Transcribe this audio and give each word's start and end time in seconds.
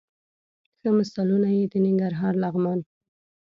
ښه 0.79 0.89
مثالونه 0.99 1.49
یې 1.57 1.63
د 1.71 1.73
ننګرهار، 1.85 2.33
لغمان، 2.43 2.79